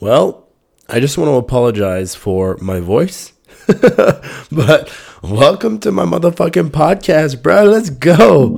[0.00, 0.46] Well,
[0.88, 3.32] I just want to apologize for my voice.
[3.66, 7.64] but welcome to my motherfucking podcast, bro.
[7.64, 8.54] Let's go.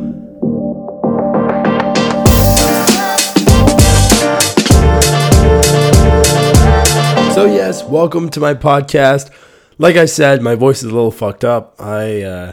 [7.32, 9.30] So yes, welcome to my podcast.
[9.78, 11.74] Like I said, my voice is a little fucked up.
[11.80, 12.52] I uh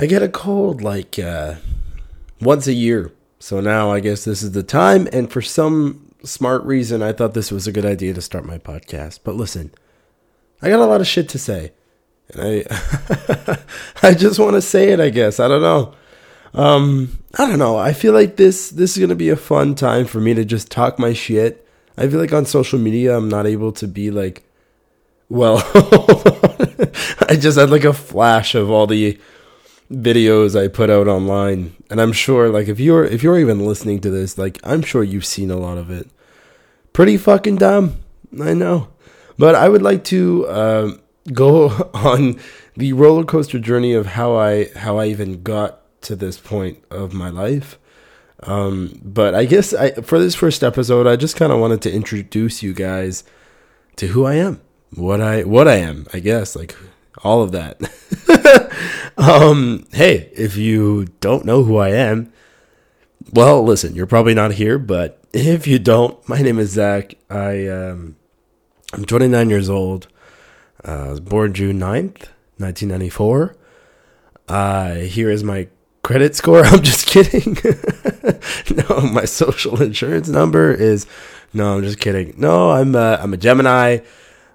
[0.00, 1.54] I get a cold like uh
[2.40, 3.12] once a year.
[3.38, 7.34] So now I guess this is the time and for some smart reason, I thought
[7.34, 9.20] this was a good idea to start my podcast.
[9.24, 9.72] But listen,
[10.62, 11.72] I got a lot of shit to say.
[12.32, 13.58] And I
[14.02, 15.40] I just want to say it, I guess.
[15.40, 15.94] I don't know.
[16.54, 17.76] Um, I don't know.
[17.76, 20.44] I feel like this this is going to be a fun time for me to
[20.44, 21.66] just talk my shit.
[21.96, 24.44] I feel like on social media I'm not able to be like
[25.30, 25.58] well,
[27.28, 29.18] I just had like a flash of all the
[29.90, 34.00] videos I put out online, and I'm sure like if you're if you're even listening
[34.00, 36.08] to this, like I'm sure you've seen a lot of it.
[36.92, 37.96] Pretty fucking dumb,
[38.40, 38.88] I know,
[39.38, 40.90] but I would like to uh,
[41.32, 42.38] go on
[42.76, 47.12] the roller coaster journey of how I how I even got to this point of
[47.12, 47.78] my life.
[48.44, 51.92] Um, but I guess I, for this first episode, I just kind of wanted to
[51.92, 53.24] introduce you guys
[53.96, 54.60] to who I am,
[54.94, 56.06] what I what I am.
[56.12, 56.76] I guess like
[57.24, 57.80] all of that.
[59.18, 62.32] um, hey, if you don't know who I am,
[63.32, 67.14] well, listen, you're probably not here, but if you don't, my name is Zach.
[67.28, 68.16] I um,
[68.92, 70.08] I'm 29 years old.
[70.86, 73.56] Uh, I was born June 9th, 1994.
[74.48, 75.68] Uh, here is my
[76.02, 76.64] credit score.
[76.64, 77.58] I'm just kidding.
[78.76, 81.06] no, my social insurance number is.
[81.52, 82.34] No, I'm just kidding.
[82.36, 83.98] No, I'm uh, I'm a Gemini.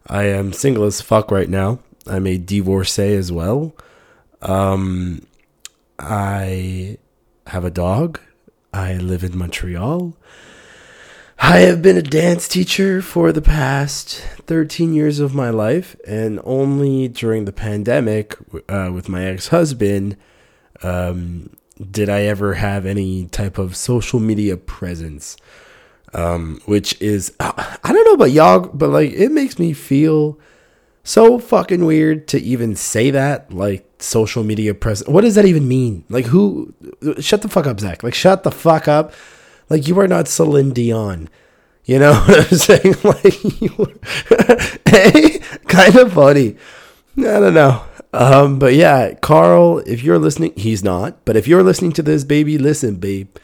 [0.08, 1.80] I am single as fuck right now.
[2.08, 3.76] I'm a divorcee as well.
[4.44, 5.26] Um,
[5.98, 6.98] I
[7.48, 8.20] have a dog.
[8.74, 10.18] I live in Montreal.
[11.40, 16.40] I have been a dance teacher for the past 13 years of my life, and
[16.44, 18.36] only during the pandemic
[18.70, 20.18] uh, with my ex husband
[20.84, 21.56] um,
[21.92, 25.38] did I ever have any type of social media presence.
[26.14, 30.38] Um, which is, I don't know about y'all, but like it makes me feel
[31.04, 35.68] so fucking weird to even say that like social media presence what does that even
[35.68, 36.06] mean?
[36.10, 36.74] Like who
[37.20, 38.04] shut the fuck up zach.
[38.04, 39.14] Like shut the fuck up.
[39.70, 41.30] Like you are not celine dion.
[41.86, 42.96] You know what i'm saying?
[43.04, 44.00] Like you
[44.86, 46.56] hey kind of funny.
[47.18, 47.84] I don't know.
[48.14, 51.26] Um but yeah carl if you're listening he's not.
[51.26, 53.36] But if you're listening to this baby listen babe.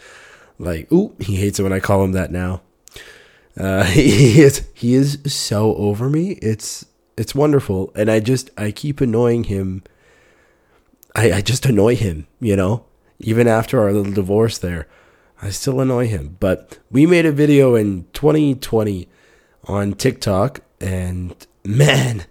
[0.57, 2.61] Like ooh he hates it when i call him that now.
[3.57, 6.31] Uh he is he is so over me.
[6.41, 6.85] It's
[7.19, 9.83] it's wonderful, and I just I keep annoying him.
[11.15, 12.85] I I just annoy him, you know.
[13.19, 14.87] Even after our little divorce, there,
[15.41, 16.37] I still annoy him.
[16.39, 19.09] But we made a video in 2020
[19.65, 21.35] on TikTok, and
[21.65, 22.25] man,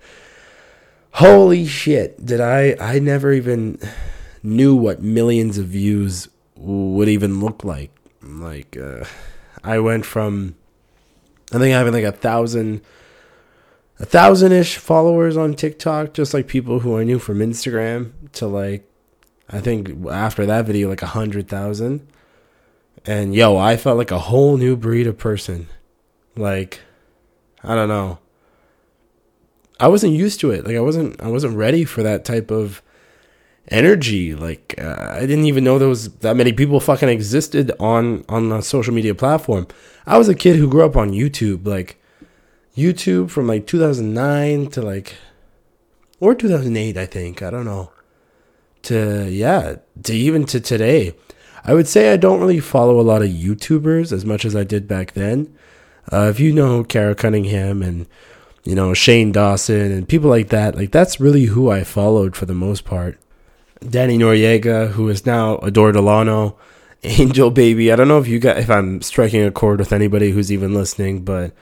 [1.12, 2.24] holy shit!
[2.24, 3.78] Did I I never even
[4.42, 7.90] knew what millions of views would even look like.
[8.22, 9.04] Like, uh,
[9.62, 10.54] I went from
[11.52, 12.80] I think I having like a thousand
[13.98, 18.46] a thousand ish followers on TikTok, just like people who I knew from Instagram, to
[18.46, 18.88] like,
[19.48, 22.06] I think after that video, like a hundred thousand.
[23.06, 25.68] And yo, I felt like a whole new breed of person.
[26.36, 26.80] Like,
[27.62, 28.18] I don't know.
[29.80, 30.66] I wasn't used to it.
[30.66, 32.82] Like, I wasn't, I wasn't ready for that type of
[33.68, 34.34] energy.
[34.34, 38.52] Like, uh, I didn't even know there was that many people fucking existed on on
[38.52, 39.66] a social media platform.
[40.06, 41.66] I was a kid who grew up on YouTube.
[41.66, 41.97] Like,
[42.78, 45.16] YouTube from like 2009 to like
[46.20, 47.42] or 2008 I think.
[47.42, 47.90] I don't know.
[48.82, 51.14] To yeah to even to today.
[51.64, 54.64] I would say I don't really follow a lot of YouTubers as much as I
[54.64, 55.54] did back then.
[56.10, 58.06] Uh, if you know Kara Cunningham and
[58.64, 62.46] you know Shane Dawson and people like that like that's really who I followed for
[62.46, 63.18] the most part.
[63.86, 66.56] Danny Noriega who is now Adore Delano.
[67.04, 67.92] Angel Baby.
[67.92, 70.74] I don't know if you got if I'm striking a chord with anybody who's even
[70.74, 71.52] listening but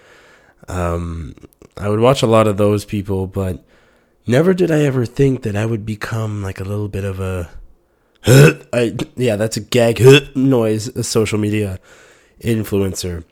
[0.68, 1.34] um,
[1.76, 3.64] I would watch a lot of those people, but
[4.26, 7.50] never did I ever think that I would become like a little bit of a.
[8.72, 10.00] I, yeah, that's a gag
[10.36, 11.78] noise, a social media
[12.40, 13.24] influencer.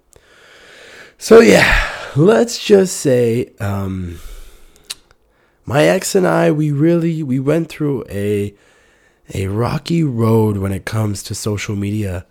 [1.18, 4.20] So yeah, let's just say um,
[5.64, 8.54] my ex and I we really we went through a
[9.32, 12.26] a rocky road when it comes to social media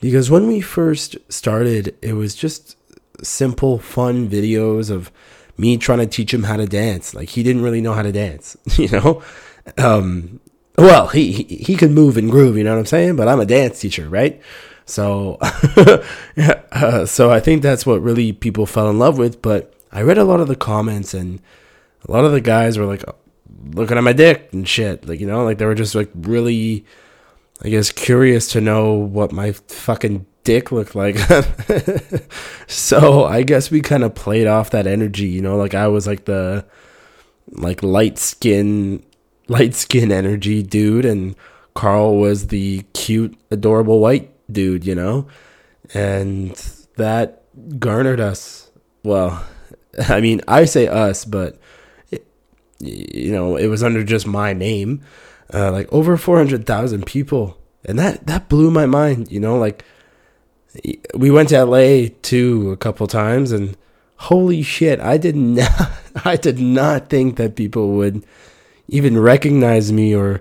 [0.00, 2.76] because when we first started it was just
[3.22, 5.10] simple, fun videos of
[5.56, 7.14] me trying to teach him how to dance.
[7.14, 9.22] Like he didn't really know how to dance, you know.
[9.78, 10.40] Um,
[10.76, 13.16] well, he, he he could move and groove, you know what I'm saying.
[13.16, 14.40] But I'm a dance teacher, right?
[14.86, 15.38] So,
[16.36, 19.40] uh, so I think that's what really people fell in love with.
[19.40, 21.40] But I read a lot of the comments, and
[22.06, 23.04] a lot of the guys were like
[23.72, 25.06] looking at my dick and shit.
[25.08, 26.84] Like you know, like they were just like really,
[27.62, 31.16] I guess, curious to know what my fucking dick looked like.
[32.66, 35.26] so I guess we kind of played off that energy.
[35.26, 36.64] You know, like I was like the
[37.50, 39.02] like light skin,
[39.48, 41.34] light skin energy dude, and
[41.74, 45.26] Carl was the cute, adorable white dude, you know?
[45.92, 46.50] And
[46.96, 47.42] that
[47.78, 48.70] garnered us.
[49.02, 49.44] Well,
[50.08, 51.58] I mean, I say us, but,
[52.10, 52.26] it,
[52.78, 55.02] you know, it was under just my name.
[55.52, 57.58] Uh, like over 400,000 people.
[57.84, 59.58] And that, that blew my mind, you know?
[59.58, 59.84] Like,
[61.14, 63.76] we went to LA too a couple times and
[64.16, 65.90] holy shit, I did not,
[66.24, 68.24] I did not think that people would
[68.88, 70.40] even recognize me or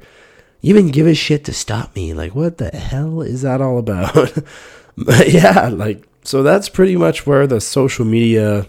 [0.62, 2.14] even give a shit to stop me.
[2.14, 4.14] Like, what the hell is that all about?
[4.98, 8.66] but yeah, like, so that's pretty much where the social media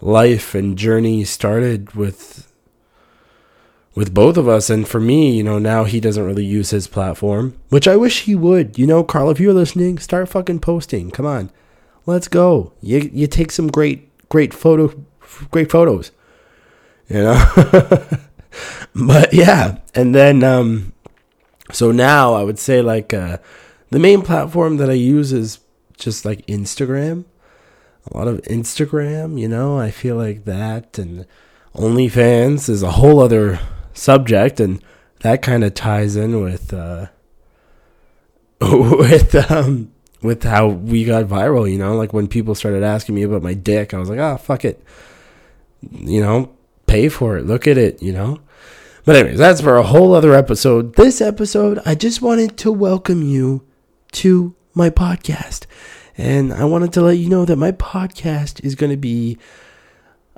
[0.00, 2.43] life and journey started with
[3.94, 4.70] with both of us.
[4.70, 8.22] And for me you know now he doesn't really use his platform which i wish
[8.22, 8.78] he would.
[8.78, 11.10] You know carl if you're listening start fucking posting.
[11.10, 11.50] Come on.
[12.06, 12.72] Let's go.
[12.80, 14.92] You you take some great great photo
[15.50, 16.10] great photos
[17.08, 18.08] you know?
[18.94, 19.78] But yeah.
[19.94, 20.92] And then um
[21.72, 23.38] so now I would say like uh,
[23.90, 25.60] the main platform that I use is
[25.96, 27.24] just like Instagram.
[28.10, 31.26] A lot of Instagram, you know, I feel like that and
[31.74, 33.58] OnlyFans is a whole other
[33.94, 34.82] subject and
[35.20, 37.06] that kind of ties in with uh
[38.60, 39.90] with um
[40.22, 43.52] with how we got viral, you know, like when people started asking me about my
[43.52, 44.82] dick, I was like, "Ah, oh, fuck it."
[45.90, 46.50] You know,
[46.86, 47.44] pay for it.
[47.44, 48.40] Look at it, you know?
[49.04, 50.96] But anyways, that's for a whole other episode.
[50.96, 53.66] This episode, I just wanted to welcome you
[54.12, 55.66] to my podcast.
[56.16, 59.36] And I wanted to let you know that my podcast is going to be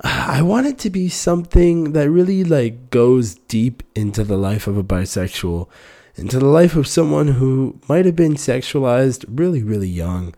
[0.01, 4.77] I want it to be something that really like goes deep into the life of
[4.77, 5.67] a bisexual,
[6.15, 10.35] into the life of someone who might have been sexualized really really young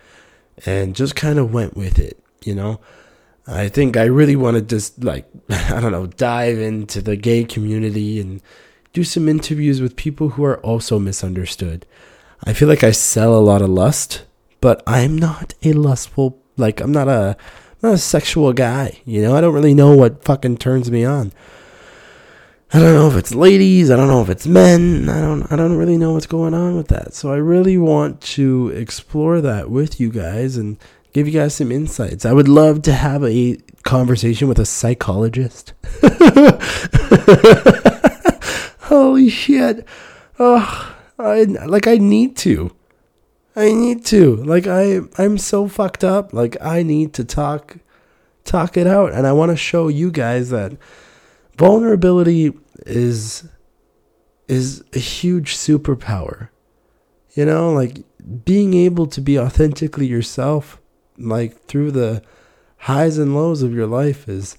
[0.65, 2.79] and just kind of went with it, you know?
[3.47, 7.43] I think I really want to just like I don't know dive into the gay
[7.43, 8.41] community and
[8.93, 11.85] do some interviews with people who are also misunderstood.
[12.45, 14.23] I feel like I sell a lot of lust,
[14.61, 17.35] but I'm not a lustful like I'm not a
[17.81, 19.35] not a sexual guy, you know?
[19.35, 21.31] I don't really know what fucking turns me on.
[22.71, 25.09] I don't know if it's ladies, I don't know if it's men.
[25.09, 27.15] I don't I don't really know what's going on with that.
[27.15, 30.77] So I really want to explore that with you guys and
[31.11, 32.25] give you guys some insights.
[32.25, 35.73] I would love to have a conversation with a psychologist.
[38.81, 39.83] Holy shit.
[40.37, 42.69] Oh, I like I need to.
[43.59, 44.37] I need to.
[44.37, 46.33] Like I I'm so fucked up.
[46.33, 47.77] Like I need to talk
[48.45, 50.77] talk it out and I want to show you guys that
[51.57, 52.53] vulnerability
[52.85, 53.47] is
[54.47, 56.49] is a huge superpower.
[57.33, 58.03] You know, like
[58.45, 60.79] being able to be authentically yourself
[61.17, 62.23] like through the
[62.77, 64.57] highs and lows of your life is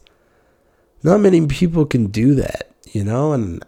[1.03, 3.32] not many people can do that, you know?
[3.32, 3.64] And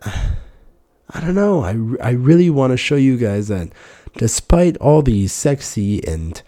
[1.10, 1.62] I don't know.
[1.62, 3.70] I, I really want to show you guys that
[4.16, 6.40] despite all the sexy and,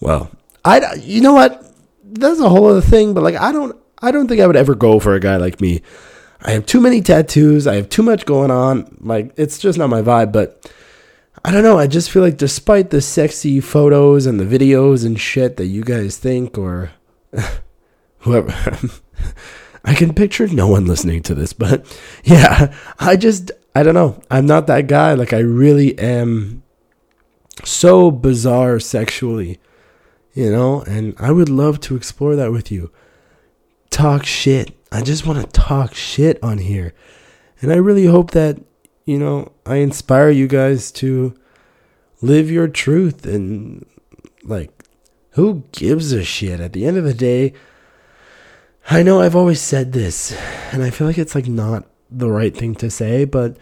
[0.00, 0.30] well,
[0.64, 1.72] I, you know what?
[2.02, 4.74] That's a whole other thing, but like, I don't, I don't think I would ever
[4.74, 5.82] go for a guy like me.
[6.42, 7.66] I have too many tattoos.
[7.66, 8.98] I have too much going on.
[9.00, 10.70] Like, it's just not my vibe, but
[11.44, 11.78] I don't know.
[11.78, 15.82] I just feel like despite the sexy photos and the videos and shit that you
[15.82, 16.92] guys think or
[18.18, 18.52] whoever
[19.84, 21.86] I can picture no one listening to this, but
[22.24, 24.22] yeah, I just I don't know.
[24.30, 25.14] I'm not that guy.
[25.14, 26.62] Like I really am
[27.64, 29.58] so bizarre sexually,
[30.32, 32.92] you know, and I would love to explore that with you.
[33.90, 34.76] Talk shit.
[34.92, 36.94] I just want to talk shit on here.
[37.60, 38.58] And I really hope that
[39.04, 41.34] you know, I inspire you guys to
[42.22, 43.84] live your truth and
[44.42, 44.70] like
[45.32, 47.52] who gives a shit at the end of the day
[48.88, 50.32] I know I've always said this
[50.72, 51.86] and I feel like it's like not
[52.18, 53.56] the right thing to say but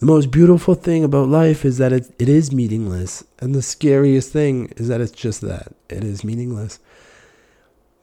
[0.00, 4.32] the most beautiful thing about life is that it, it is meaningless and the scariest
[4.32, 6.78] thing is that it's just that it is meaningless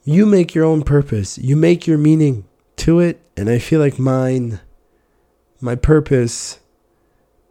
[0.04, 2.44] you make your own purpose you make your meaning
[2.76, 4.60] to it and I feel like mine
[5.60, 6.60] my purpose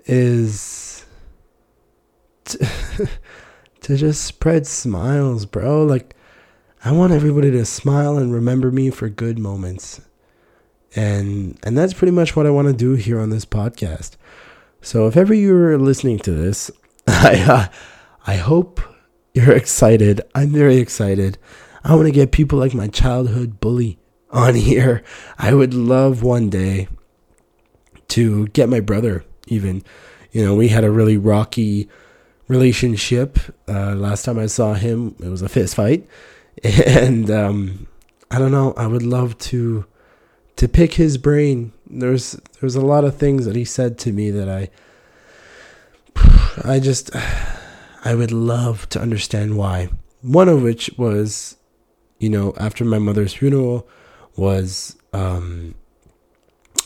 [0.06, 1.06] is
[2.46, 2.58] to,
[3.82, 5.84] to just spread smiles, bro.
[5.84, 6.16] Like,
[6.84, 10.02] I want everybody to smile and remember me for good moments.
[10.96, 14.12] And and that's pretty much what I want to do here on this podcast.
[14.82, 16.72] So if ever you're listening to this,
[17.08, 17.68] I uh,
[18.26, 18.82] I hope
[19.34, 20.22] you're excited.
[20.34, 21.38] I'm very excited.
[21.84, 24.00] I want to get people like my childhood bully
[24.32, 25.04] on here.
[25.38, 26.88] I would love one day
[28.10, 29.84] to get my brother even.
[30.32, 31.90] You know, we had a really rocky
[32.48, 33.40] relationship.
[33.68, 36.08] Uh, last time I saw him, it was a fist fight.
[36.64, 37.88] And um,
[38.32, 39.86] I don't know, I would love to
[40.56, 41.74] to pick his brain.
[41.88, 44.70] There's there's a lot of things that he said to me that I
[46.64, 47.12] I just
[48.06, 49.90] I would love to understand why.
[50.22, 51.58] One of which was,
[52.20, 53.88] you know, after my mother's funeral
[54.36, 55.76] was um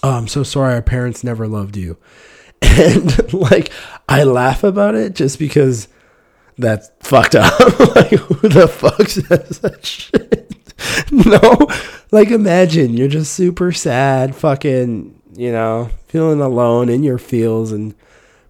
[0.03, 1.97] oh, I'm so sorry our parents never loved you.
[2.61, 3.71] And like
[4.07, 5.87] I laugh about it just because
[6.57, 7.57] that's fucked up.
[7.95, 10.38] like who the fuck says that shit?
[11.11, 11.67] no.
[12.11, 17.93] Like imagine you're just super sad, fucking, you know, feeling alone in your feels and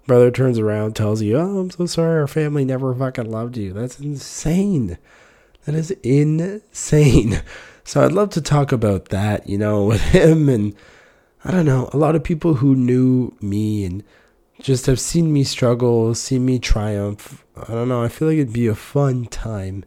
[0.08, 3.74] brother turns around, tells you, Oh, I'm so sorry our family never fucking loved you.
[3.74, 4.98] That's insane.
[5.66, 7.42] That is insane.
[7.84, 10.76] So I'd love to talk about that, you know, with him and
[11.44, 14.04] I don't know, a lot of people who knew me and
[14.62, 17.46] just have seen me struggle, seen me triumph.
[17.56, 19.86] I don't know, I feel like it'd be a fun time.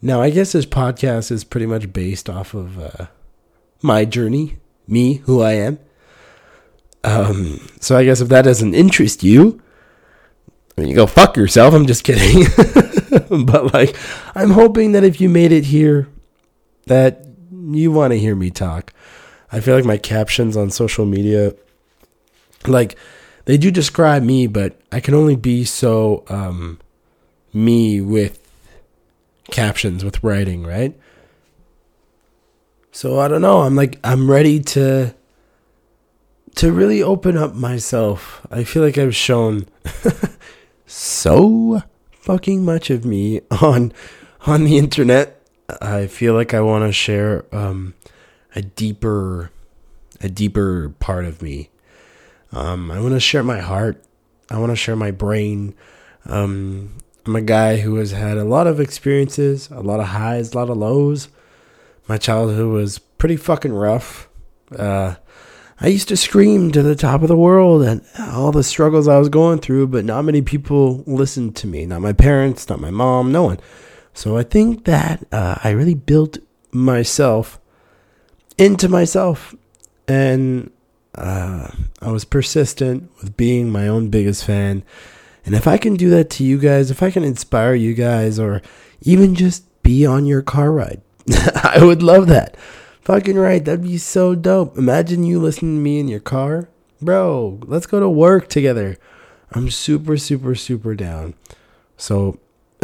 [0.00, 3.06] Now, I guess this podcast is pretty much based off of uh,
[3.82, 5.78] my journey, me, who I am.
[7.02, 9.60] Um, so I guess if that doesn't interest you,
[10.76, 11.74] I mean, you go fuck yourself.
[11.74, 12.44] I'm just kidding.
[13.44, 13.96] but like,
[14.36, 16.08] I'm hoping that if you made it here,
[16.86, 18.92] that you want to hear me talk.
[19.50, 21.54] I feel like my captions on social media,
[22.66, 22.96] like
[23.46, 26.78] they do describe me, but I can only be so um,
[27.52, 28.37] me with
[29.50, 30.98] captions, with writing, right?
[32.90, 33.60] So I don't know.
[33.60, 35.14] I'm like I'm ready to
[36.56, 38.44] to really open up myself.
[38.50, 39.66] I feel like I've shown
[40.86, 43.92] so fucking much of me on
[44.46, 45.40] on the internet.
[45.80, 47.94] I feel like I want to share um,
[48.56, 49.50] a deeper
[50.20, 51.70] a deeper part of me.
[52.50, 54.02] Um, I want to share my heart.
[54.50, 55.74] I want to share my brain.
[56.26, 56.94] Um,
[57.26, 60.56] I'm a guy who has had a lot of experiences, a lot of highs, a
[60.56, 61.28] lot of lows.
[62.06, 64.28] My childhood was pretty fucking rough.
[64.76, 65.16] Uh,
[65.80, 69.18] I used to scream to the top of the world and all the struggles I
[69.18, 71.86] was going through, but not many people listened to me.
[71.86, 73.60] Not my parents, not my mom, no one.
[74.12, 76.38] So I think that uh, I really built
[76.72, 77.60] myself
[78.56, 79.54] into myself.
[80.08, 80.72] And
[81.14, 81.70] uh,
[82.00, 84.82] I was persistent with being my own biggest fan.
[85.48, 88.38] And if I can do that to you guys, if I can inspire you guys,
[88.38, 88.60] or
[89.00, 91.00] even just be on your car ride,
[91.64, 92.54] I would love that.
[93.00, 93.64] Fucking right.
[93.64, 94.76] That'd be so dope.
[94.76, 96.68] Imagine you listening to me in your car.
[97.00, 98.98] Bro, let's go to work together.
[99.50, 101.32] I'm super, super, super down.
[101.96, 102.38] So,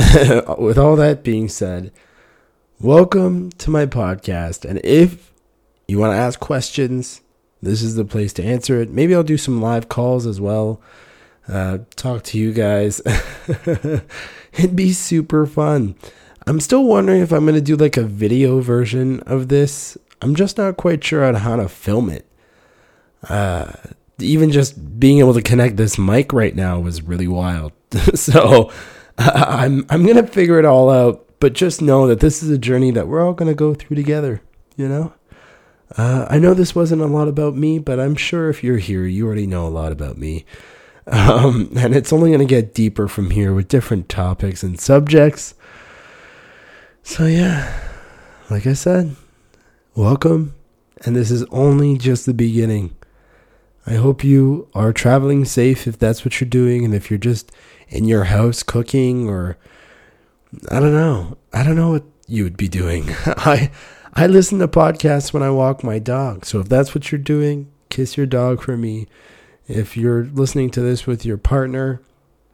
[0.59, 1.93] with all that being said,
[2.81, 4.65] welcome to my podcast.
[4.65, 5.35] And if
[5.87, 7.21] you want to ask questions,
[7.61, 8.89] this is the place to answer it.
[8.89, 10.81] Maybe I'll do some live calls as well.
[11.49, 13.01] Uh, talk to you guys.
[14.53, 15.95] It'd be super fun.
[16.47, 19.97] I'm still wondering if I'm going to do like a video version of this.
[20.21, 22.27] I'm just not quite sure on how to film it.
[23.29, 23.73] Uh,
[24.19, 27.73] even just being able to connect this mic right now was really wild.
[28.15, 28.71] so
[29.19, 31.21] uh, I'm I'm gonna figure it all out.
[31.41, 34.41] But just know that this is a journey that we're all gonna go through together.
[34.77, 35.13] You know.
[35.97, 39.05] Uh, I know this wasn't a lot about me, but I'm sure if you're here,
[39.05, 40.45] you already know a lot about me.
[41.07, 45.55] Um, and it's only going to get deeper from here with different topics and subjects.
[47.03, 47.79] So, yeah,
[48.51, 49.17] like I said,
[49.95, 50.55] welcome.
[51.05, 52.97] And this is only just the beginning.
[53.87, 56.85] I hope you are traveling safe if that's what you're doing.
[56.85, 57.53] And if you're just
[57.89, 59.59] in your house cooking or
[60.71, 63.07] I don't know, I don't know what you would be doing.
[63.27, 63.71] I
[64.15, 66.47] I listen to podcasts when I walk my dog.
[66.47, 69.07] So if that's what you're doing, kiss your dog for me.
[69.67, 72.01] If you're listening to this with your partner,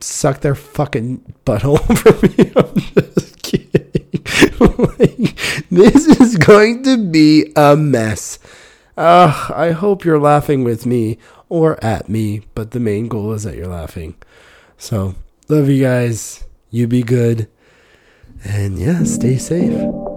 [0.00, 2.52] suck their fucking butthole for me.
[2.56, 3.80] I'm just kidding.
[4.98, 8.38] like, this is going to be a mess.
[8.96, 13.42] Uh, I hope you're laughing with me or at me, but the main goal is
[13.42, 14.14] that you're laughing.
[14.78, 15.14] So,
[15.48, 16.44] love you guys.
[16.70, 17.48] You be good.
[18.44, 20.09] And yeah, stay safe.